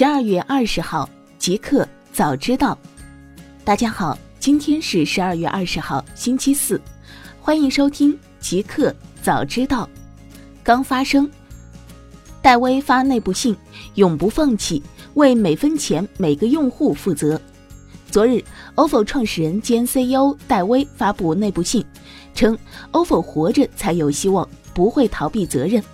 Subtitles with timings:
[0.00, 1.06] 十二月二十号，
[1.38, 2.78] 极客早知道。
[3.62, 6.80] 大家好，今天是十二月二十号，星期四，
[7.38, 9.86] 欢迎收听极客早知道。
[10.62, 11.30] 刚发生，
[12.40, 13.54] 戴威发内部信，
[13.96, 14.82] 永不放弃，
[15.16, 17.38] 为每分钱每个用户负责。
[18.10, 18.42] 昨日
[18.76, 21.84] ，ofo 创始人兼 CEO 戴威发布内部信，
[22.34, 22.56] 称
[22.92, 25.84] ofo 活着才有希望，不会逃避责任。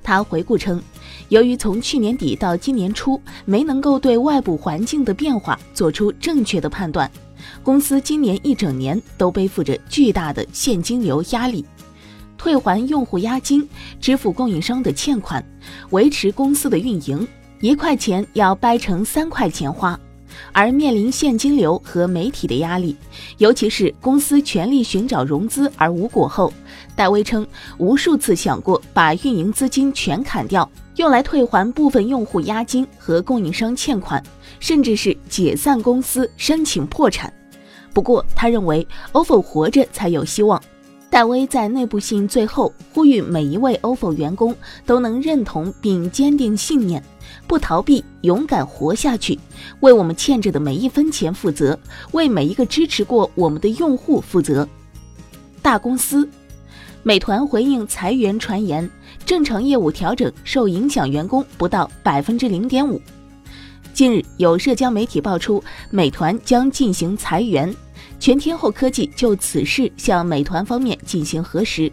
[0.00, 0.80] 他回顾称。
[1.28, 7.10] 由于从去年底到今年初没能够对外部环境的变化做出正确的判断，
[7.62, 11.64] 公司今年一整年都背负着巨大的现金流压力，
[12.36, 13.68] 退还用户押金、
[14.00, 15.44] 支付供应商的欠款、
[15.90, 17.26] 维持公司的运营，
[17.60, 19.98] 一块钱要掰成三块钱花。
[20.52, 22.96] 而面临现金流和媒体的压力，
[23.38, 26.52] 尤其是公司全力寻找融资而无果后，
[26.94, 27.44] 戴威称
[27.78, 34.20] 无数次想过把运营资金全砍掉，用来退还部分用户押金和供应商欠款，
[34.58, 37.32] 甚至是解散公司、申请破产。
[37.94, 40.60] 不过，他认为 ofo 活着才有希望。
[41.08, 47.00] 戴威在内部信最后呼吁每一位 ofo 员工都能认同并坚定信念。
[47.46, 49.38] 不逃避，勇敢活下去，
[49.78, 51.78] 为我们欠着的每一分钱负责，
[52.10, 54.68] 为每一个支持过我们的用户负责。
[55.62, 56.28] 大公司，
[57.08, 58.86] 美团回应裁员传言，
[59.24, 63.00] 正常业务调整受影响员工不到百分之零点五。
[63.94, 67.74] 近日有社交媒体爆出，美团将进行裁员。
[68.20, 71.90] 全天候科技就此事向美团方面进行核实，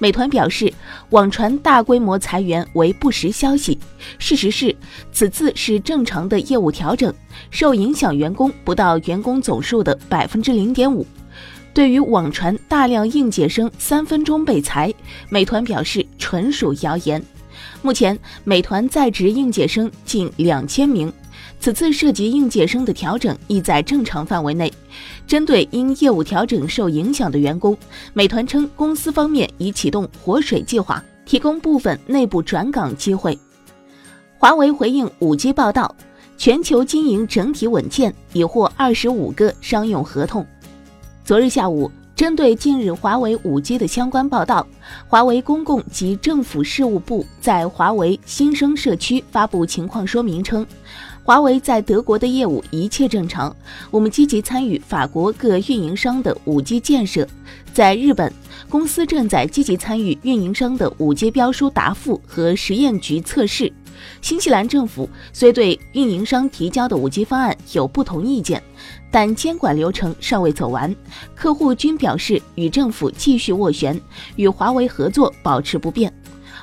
[0.00, 0.72] 美团表示，
[1.10, 3.78] 网传大规模裁员为不实消息，
[4.18, 4.74] 事实是
[5.12, 7.14] 此次是正常的业务调整，
[7.52, 11.06] 受影响员工不到员工总数的百分之零点五。
[11.76, 14.90] 对于网传大量应届生三分钟被裁，
[15.28, 17.22] 美团表示纯属谣言。
[17.82, 21.12] 目前，美团在职应届生近两千名。
[21.60, 24.72] 此次涉及应届生的调整亦在正常范围内。
[25.26, 27.76] 针对因业务调整受影响的员工，
[28.14, 33.38] 美团称公司方面已启动“活水计划”，提供部分内部转岗机会。
[34.38, 35.94] 华为回应 5G 报道，
[36.38, 40.46] 全球经营整体稳健，已获二十五个商用合同。
[41.26, 44.64] 昨日下午，针对近日华为 5G 的相关报道，
[45.08, 50.64] 华为公共及政府事务部在华为新生社区发布情况说明称。
[51.24, 53.54] 华为在德国的业务一切正常，
[53.90, 57.26] 我们积极参与法国各运营商的 5G 建设。
[57.74, 58.32] 在日本，
[58.70, 63.72] 公司正在积极参与运营商的 5G 标书答复和实验局测试。
[64.22, 68.62] 新西兰政府虽对运营商提交的 5G 方案有不同意见，
[69.10, 70.94] 但监管流程尚未走完，
[71.34, 74.00] 客户均表示与政府继续斡旋，
[74.36, 76.12] 与华为合作保持不变。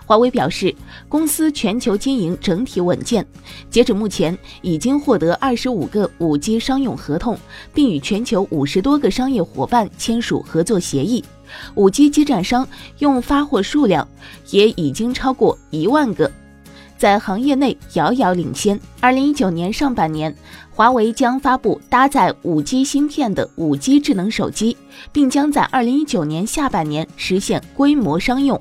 [0.05, 0.75] 华为表示，
[1.07, 3.25] 公司全球经营整体稳健，
[3.69, 7.37] 截止目前已经获得二十五个五 G 商用合同，
[7.73, 11.23] 并与全球五十多个商业伙伴签署合作协议。
[11.75, 12.67] 五 G 基站商
[12.99, 14.05] 用发货数量
[14.49, 16.29] 也已经超过一万个，
[17.03, 18.79] 在行业内遥遥领先。
[19.01, 20.33] 二零一九年上半年，
[20.71, 24.77] 华为将发布搭载五 G 芯片的五 G 智能手机，
[25.11, 28.57] 并将在二零一九年下半年实现规模商用。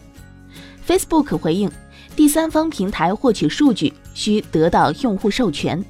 [0.84, 1.70] Facebook 回应，
[2.16, 5.80] 第三方平台获取数据需得到用户授权。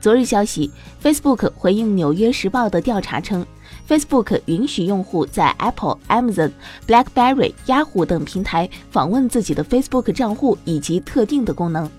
[0.00, 0.70] 昨日消息
[1.02, 3.44] ，Facebook 回应《纽约时报》的调查称
[3.90, 6.52] ，Facebook 允许用户在 Apple、Amazon、
[6.86, 11.90] BlackBerry、Yahoo 等平台访问自己的 Facebook 账户以及特定的功能。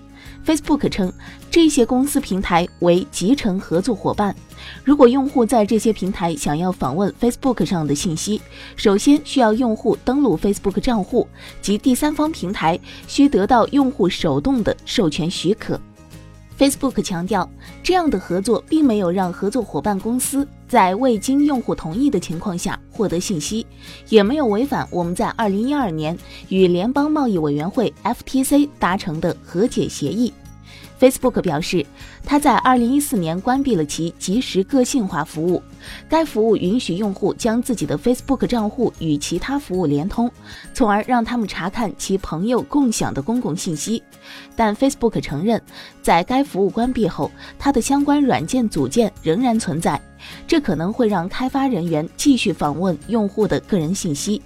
[0.46, 1.12] Facebook 称，
[1.50, 4.34] 这些公司平台为集成合作伙伴。
[4.82, 8.40] 如果用户在这些平台想要访问 Facebook 上的信息，
[8.74, 11.28] 首先需要用户登录 Facebook 账户，
[11.60, 15.78] 及第三方平台需得到用户手动的授权许可。
[16.58, 17.48] Facebook 强调，
[17.82, 23.66] 这样的合作并没有让合作伙伴公司在未经用户同意的情况下获得信息，
[24.08, 26.18] 也没有违反我们在2012年
[26.48, 30.32] 与联邦贸易委员会 FTC 达成的和解协议。
[31.02, 31.84] Facebook 表示，
[32.24, 35.60] 它在2014年关闭了其即时个性化服务。
[36.08, 40.30] 该服务允许用户将自己的 Facebook 账户与其他服务连通，
[40.72, 44.00] 从而让他们查看其朋友共享的公共信息。
[44.54, 45.60] 但 Facebook 承认，
[46.02, 47.28] 在该服务关闭后，
[47.58, 50.00] 它的相关软件组件仍然存在，
[50.46, 54.40] 这可能会让开发人员继续访问用户的个人信息。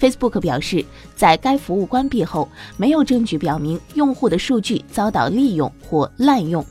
[0.00, 0.84] Facebook 表示，
[1.16, 6.64] 在该服务关闭后，没有证据表明用户的数据遭到利用或滥用。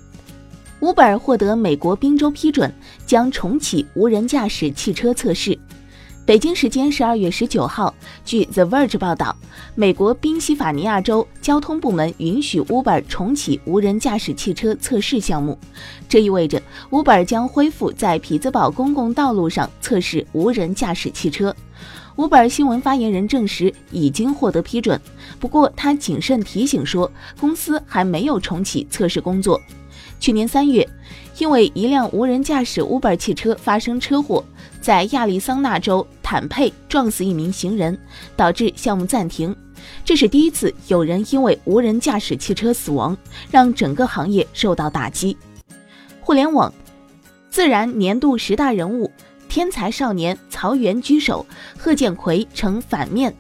[0.80, 2.72] Uber 获得美国宾州批准，
[3.06, 5.58] 将重启无人驾驶汽车测试。
[6.24, 7.96] 北京时间十二月十九号，
[8.26, 9.34] 据 The Verge 报道，
[9.76, 15.58] 美国宾夕法尼亚州交通部门允许 Uber 重启无人驾驶汽车测试项目，
[16.10, 21.56] 这意味着 Uber 将恢复在匹兹堡公共道路上测试无人驾驶汽车。
[22.18, 25.00] Uber 新闻发言人证实已经获得批准，
[25.40, 27.10] 不过他谨慎提醒说，
[27.40, 29.62] 公司还没有重启测试工作。
[30.20, 30.88] 去年三月，
[31.38, 34.44] 因为一辆无人驾驶 Uber 汽车发生车祸，
[34.82, 37.96] 在亚利桑那州坦佩撞死一名行人，
[38.36, 39.56] 导致项目暂停。
[40.04, 43.16] 这是第一次有人因为无人驾驶汽车死亡，
[43.52, 45.38] 让整个行业受到打击。
[46.20, 46.74] 互联网
[47.52, 49.12] 自然年度十大人物，
[49.48, 51.46] 天才少年曹原居首，
[51.78, 53.34] 贺建奎成反面。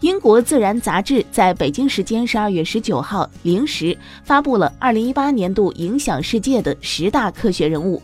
[0.00, 8.00] 英国自然杂志在北京时间十二月十九号零时发布了二零一八年度影响世界的十大科学人物，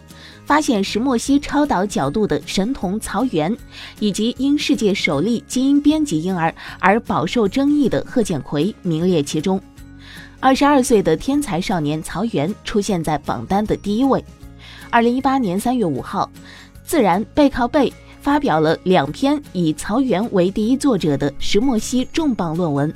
[0.46, 3.54] 发现石墨烯超导角度的神童曹原，
[4.00, 9.60] 以及因世界首例基因编辑婴儿而饱受争议的贺建奎名列其中。
[10.40, 14.24] 二十二岁的天才少年曹原出现在榜单的第一位。
[14.90, 16.28] 二零一八年三月五号，
[16.84, 17.92] 自然背靠背。
[18.20, 22.94] 发表了两篇以曹原为第一作者的石墨烯重磅论文。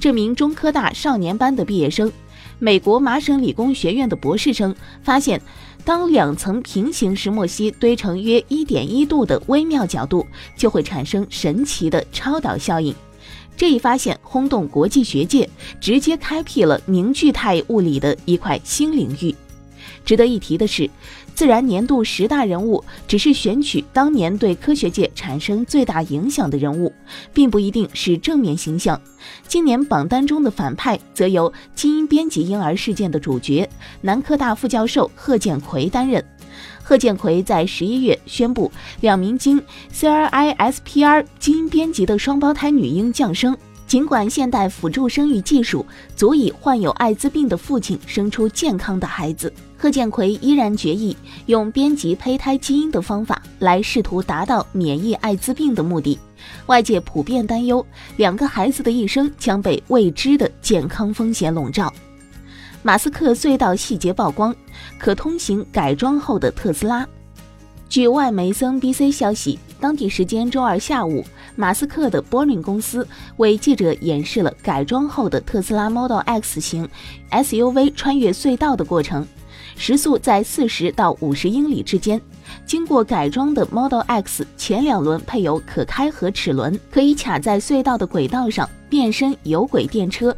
[0.00, 2.10] 这名中科大少年班的毕业生，
[2.58, 5.38] 美国麻省理工学院的博士生发现，
[5.84, 10.26] 当两层平行石墨烯堆成约一点一度的微妙角度，
[10.56, 12.94] 就会产生神奇的超导效应。
[13.58, 15.46] 这一发现轰动国际学界，
[15.78, 19.34] 直接开辟了凝聚态物理的一块新领域。
[20.06, 20.88] 值得一提的是。
[21.34, 26.92] 自然年度十大人物只是选取当年对科学界产生最大影响的人物，
[27.32, 29.00] 并不一定是正面形象。
[29.48, 33.68] 今年榜单中的反派则由基因编辑婴儿事件的主角
[34.02, 36.24] 南科大副教授贺建奎担任。
[36.82, 38.70] 贺建奎在十一月宣布，
[39.00, 39.60] 两名经
[39.92, 43.56] CRISPR 基因编辑的双胞胎女婴降生。
[43.94, 45.86] 尽管现代辅助生育技术
[46.16, 56.18] 足以患有艾滋病的父亲生出健康的孩子，贺建奎依然决意用编辑胚胎基因的方法来试图达到免疫艾滋病的目的。
[56.66, 57.86] 外界普遍担忧，
[58.16, 61.94] 两个孩子的一生将被未知的健康风险笼罩。
[62.82, 64.52] 马斯克隧道细节曝光，
[64.98, 67.06] 可通行改装后的特斯拉。
[67.94, 71.24] 据外媒森 BC 消息，当地时间周二下午。
[71.54, 73.06] 马斯克的 Boring 公司
[73.36, 76.88] 为记者演示了改装后的特斯拉 Model X 型
[77.30, 79.24] SUV 穿越隧道的过程，
[79.76, 82.20] 时速在四十到五十英里之间。
[82.66, 90.36] 经过改装的 Model X 前两轮配有可开合齿轮，可以卡在隧道的轨道上变身有轨电车。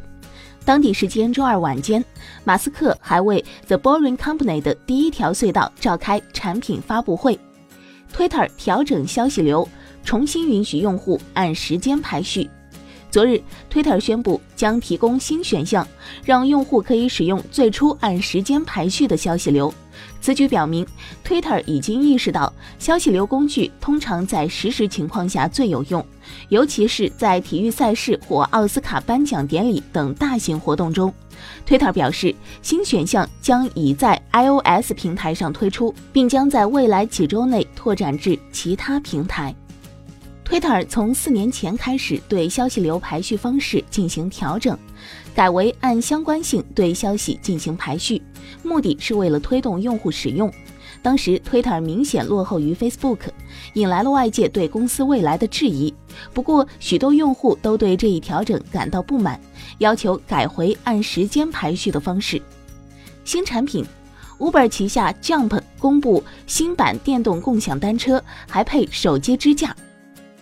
[0.67, 2.05] 当地时间周二晚间，
[2.43, 7.39] 马斯克还为 The Boring Company 的第一条隧道召开产品发布会。
[8.13, 9.67] Twitter 调整消息流。
[10.05, 12.49] 重新允许用户按时间排序。
[13.11, 13.43] 昨日
[13.73, 15.85] ，Twitter 宣布将提供新选项，
[16.25, 19.75] 让用户可以使用最初按时间排序的消息流。
[20.21, 20.85] 此举表明
[21.25, 26.05] ，Twitter 已经意识到消息流工具通常在实时情况下最有用，
[26.49, 31.13] 尤其是在体育赛事或奥斯卡颁奖典礼等大型活动中。
[31.69, 39.55] Twitter 表示，新选项将已在 iOS 平台上推出，并将在未来几周内拓展至其他平台。
[40.47, 44.79] Twitter 从四年前开始对消息流排序方式进行调整，
[45.35, 48.23] 改为按相关性对消息进行排序，
[48.63, 50.51] 目的是为了推动用户使用。
[51.03, 53.19] 当时 Twitter 明显落后于 Facebook，
[53.75, 55.93] 引来了外界对公司未来的质疑。
[56.33, 59.41] 不过，许多用户都对这一调整感到不满，
[59.79, 62.41] 要求改回按时间排序的方式。
[63.25, 63.85] 新产品
[64.39, 69.77] ，Uber 旗下 Jump 公布新版电动共享单车，还配手机支架。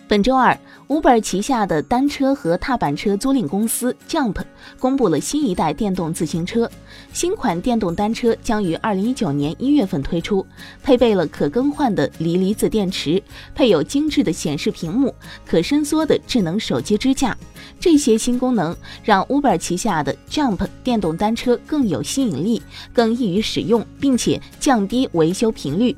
[0.07, 0.55] 本周二
[0.87, 4.35] ，Uber 旗下的单车和踏板车租赁公司 Jump
[4.77, 6.69] 公布了新一代电动自行车。
[7.11, 10.45] 新款电动单车将于二零一九年一月份推出，
[10.83, 13.21] 配备了可更换的锂离子电池，
[13.55, 15.11] 配有精致的显示屏幕、
[15.43, 17.35] 可伸缩的智能手机支架。
[17.79, 22.61] 这些新功能让 Uber 旗下的 Jump 电动单车更有吸引力、
[22.93, 25.97] 更易于使用，并且降低维修频率。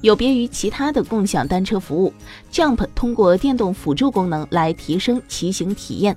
[0.00, 2.12] 有别于其他的共享单车服务
[2.52, 6.16] ，Jump 通过电动辅助功能来提升骑行体验。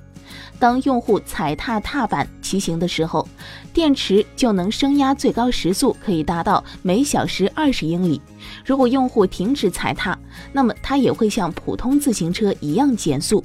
[0.59, 3.27] 当用户踩踏踏板骑行的时候，
[3.73, 8.21] 电池就能升压，最高时速可以达到每小时二十英里。
[8.63, 10.17] 如果用户停止踩踏，
[10.53, 13.43] 那么它也会像普通自行车一样减速。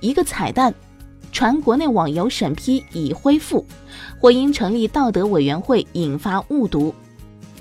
[0.00, 0.72] 一个彩蛋，
[1.32, 3.66] 传国内网游审批已恢复，
[4.20, 6.94] 或因成立道德委员会引发误读。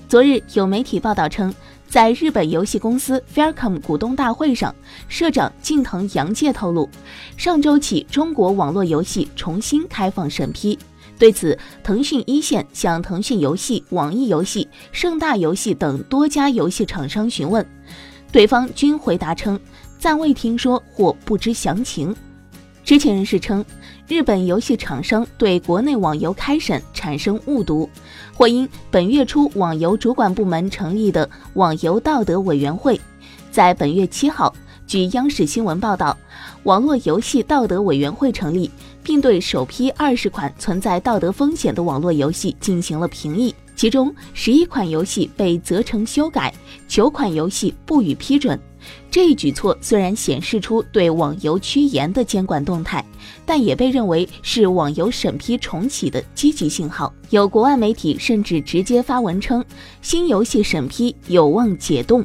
[0.09, 1.53] 昨日有媒体报道称。
[1.87, 4.73] 在日本游戏公司 Faircom 股东大会上，
[5.07, 6.89] 社长近藤洋介透露，
[7.37, 10.77] 上周起中国网络游戏重新开放审批。
[11.17, 17.63] 对此，腾讯一线向腾讯游戏、网易游戏、盛大游戏等多家游戏厂商询问，
[18.31, 19.59] 对方均回答称
[19.99, 22.15] 暂未听说或不知详情。
[22.83, 23.63] 知情人士称，
[24.09, 27.87] 日本游戏厂商对国内网游开审产生误读，
[28.35, 32.99] 或因本月初网游主管部门成立的网游道德委员会，
[33.51, 34.51] 在本月七号，
[34.87, 36.17] 据央视新闻报道，
[36.63, 38.71] 网络游戏道德委员会成立，
[39.03, 46.51] 并对首批二十款存在道德风险的网络游戏进行了评议，其中十一款游戏被责成修改，
[46.87, 48.59] 九款游戏不予批准。
[49.11, 53.03] 这一举措虽然显示出对网游趋严的监管动态，
[53.45, 57.13] 但也被认为是网游审批重启的积极信号。
[57.29, 59.63] 有国外媒体甚至直接发文称，
[60.01, 62.23] 新游戏审批有望解冻。